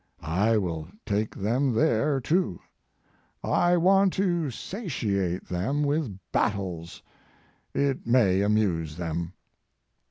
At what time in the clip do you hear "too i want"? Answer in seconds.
2.19-4.13